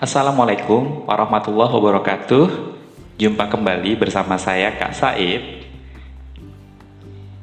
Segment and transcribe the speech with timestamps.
[0.00, 2.46] Assalamualaikum warahmatullahi wabarakatuh.
[3.20, 5.68] Jumpa kembali bersama saya Kak Saib.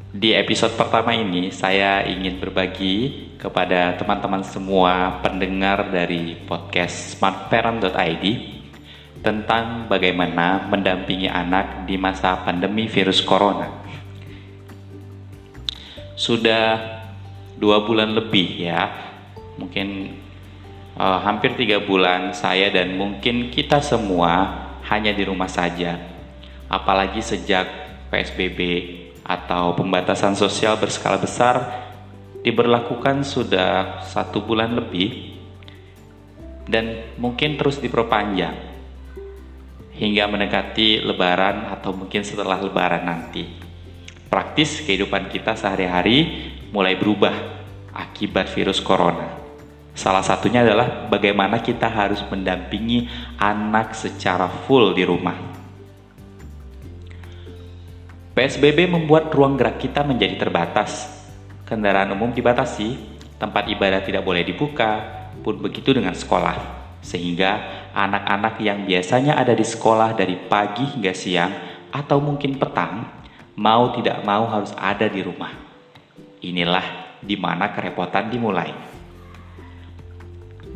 [0.10, 8.26] Di episode pertama ini saya ingin berbagi kepada teman-teman semua pendengar dari podcast smartparent.id
[9.22, 13.70] tentang bagaimana mendampingi anak di masa pandemi virus corona.
[16.18, 17.06] Sudah
[17.54, 18.90] dua bulan lebih ya,
[19.62, 20.18] mungkin
[20.98, 26.02] uh, hampir tiga bulan saya dan mungkin kita semua hanya di rumah saja.
[26.68, 27.70] Apalagi sejak
[28.12, 28.60] PSBB
[29.24, 31.88] atau pembatasan sosial berskala besar
[32.44, 35.36] diberlakukan sudah satu bulan lebih
[36.68, 38.56] dan mungkin terus diperpanjang
[39.96, 43.48] hingga mendekati lebaran atau mungkin setelah lebaran nanti.
[44.28, 47.34] Praktis kehidupan kita sehari-hari mulai berubah
[47.96, 49.47] akibat virus corona.
[49.98, 53.10] Salah satunya adalah bagaimana kita harus mendampingi
[53.42, 55.34] anak secara full di rumah.
[58.38, 61.10] PSBB membuat ruang gerak kita menjadi terbatas.
[61.66, 62.94] Kendaraan umum dibatasi,
[63.42, 65.02] tempat ibadah tidak boleh dibuka,
[65.42, 66.78] pun begitu dengan sekolah.
[67.02, 67.58] Sehingga
[67.98, 71.54] anak-anak yang biasanya ada di sekolah dari pagi hingga siang
[71.90, 73.02] atau mungkin petang,
[73.58, 75.58] mau tidak mau harus ada di rumah.
[76.46, 78.97] Inilah di mana kerepotan dimulai.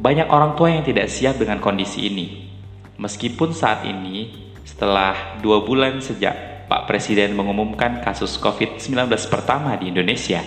[0.02, 2.50] Banyak orang tua yang tidak siap dengan kondisi ini.
[2.98, 4.34] Meskipun saat ini,
[4.66, 8.98] setelah dua bulan sejak Pak Presiden mengumumkan kasus COVID-19
[9.30, 10.42] pertama di Indonesia,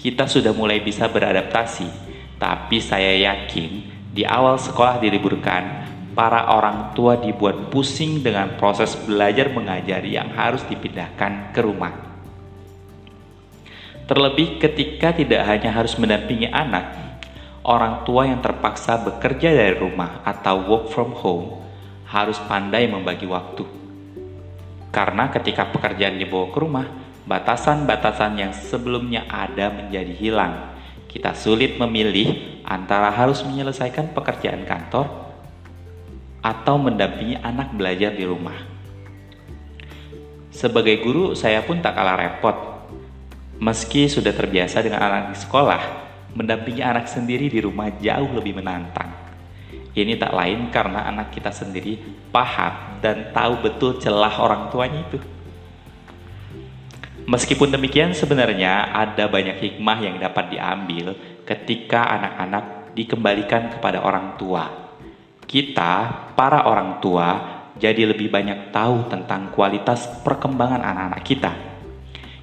[0.00, 2.08] kita sudah mulai bisa beradaptasi.
[2.40, 3.70] Tapi saya yakin
[4.16, 10.64] di awal sekolah diliburkan, para orang tua dibuat pusing dengan proses belajar mengajar yang harus
[10.64, 11.92] dipindahkan ke rumah.
[14.08, 17.05] Terlebih ketika tidak hanya harus mendampingi anak,
[17.66, 21.66] orang tua yang terpaksa bekerja dari rumah atau work from home
[22.06, 23.66] harus pandai membagi waktu.
[24.94, 26.86] Karena ketika pekerjaan dibawa ke rumah,
[27.26, 30.54] batasan-batasan yang sebelumnya ada menjadi hilang.
[31.10, 35.26] Kita sulit memilih antara harus menyelesaikan pekerjaan kantor
[36.40, 38.54] atau mendampingi anak belajar di rumah.
[40.54, 42.56] Sebagai guru, saya pun tak kalah repot.
[43.58, 46.05] Meski sudah terbiasa dengan anak di sekolah,
[46.36, 49.08] mendampingi anak sendiri di rumah jauh lebih menantang.
[49.96, 51.96] Ini tak lain karena anak kita sendiri
[52.28, 55.16] paham dan tahu betul celah orang tuanya itu.
[57.26, 64.70] Meskipun demikian, sebenarnya ada banyak hikmah yang dapat diambil ketika anak-anak dikembalikan kepada orang tua.
[65.42, 66.06] Kita,
[66.38, 67.28] para orang tua,
[67.74, 71.52] jadi lebih banyak tahu tentang kualitas perkembangan anak-anak kita.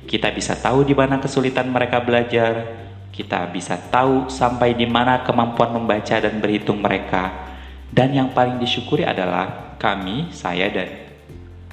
[0.04, 5.70] Kita bisa tahu di mana kesulitan mereka belajar, kita bisa tahu sampai di mana kemampuan
[5.70, 7.54] membaca dan berhitung mereka.
[7.94, 10.90] Dan yang paling disyukuri adalah kami, saya dan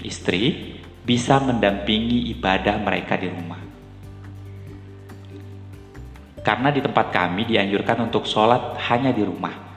[0.05, 3.57] istri bisa mendampingi ibadah mereka di rumah.
[6.45, 9.73] Karena di tempat kami dianjurkan untuk sholat hanya di rumah.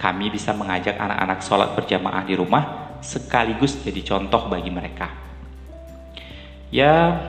[0.00, 2.64] Kami bisa mengajak anak-anak sholat berjamaah di rumah
[3.04, 5.12] sekaligus jadi contoh bagi mereka.
[6.72, 7.20] Ya,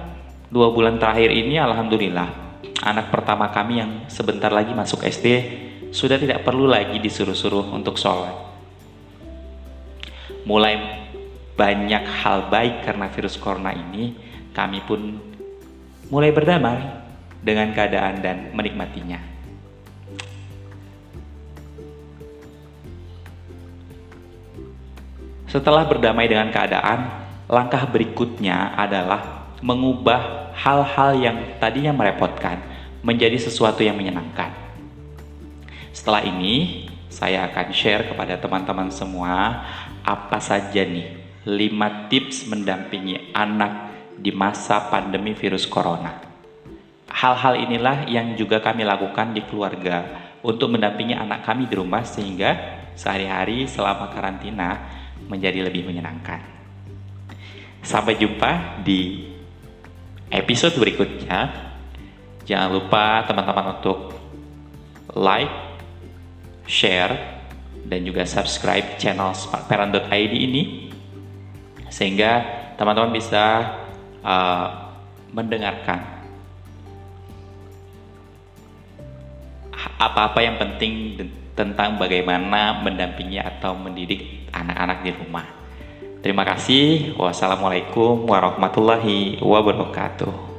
[0.48, 2.43] dua bulan terakhir ini Alhamdulillah
[2.84, 5.28] anak pertama kami yang sebentar lagi masuk SD
[5.96, 8.36] sudah tidak perlu lagi disuruh-suruh untuk sholat.
[10.44, 11.08] Mulai
[11.56, 14.12] banyak hal baik karena virus corona ini,
[14.52, 15.16] kami pun
[16.12, 16.84] mulai berdamai
[17.40, 19.32] dengan keadaan dan menikmatinya.
[25.48, 27.00] Setelah berdamai dengan keadaan,
[27.46, 32.73] langkah berikutnya adalah mengubah hal-hal yang tadinya merepotkan
[33.04, 34.56] menjadi sesuatu yang menyenangkan.
[35.92, 39.62] Setelah ini, saya akan share kepada teman-teman semua
[40.02, 46.18] apa saja nih 5 tips mendampingi anak di masa pandemi virus corona.
[47.14, 50.02] Hal-hal inilah yang juga kami lakukan di keluarga
[50.42, 54.80] untuk mendampingi anak kami di rumah sehingga sehari-hari selama karantina
[55.30, 56.42] menjadi lebih menyenangkan.
[57.84, 59.30] Sampai jumpa di
[60.32, 61.72] episode berikutnya
[62.44, 64.12] Jangan lupa teman-teman untuk
[65.16, 65.52] like,
[66.68, 67.34] share,
[67.84, 70.92] dan juga subscribe channel smartparent.id ini
[71.92, 72.42] sehingga
[72.80, 73.76] teman-teman bisa
[74.26, 74.68] uh,
[75.30, 76.00] mendengarkan
[80.00, 81.22] apa-apa yang penting
[81.54, 85.46] tentang bagaimana mendampingi atau mendidik anak-anak di rumah.
[86.24, 87.14] Terima kasih.
[87.20, 90.53] Wassalamualaikum warahmatullahi wabarakatuh.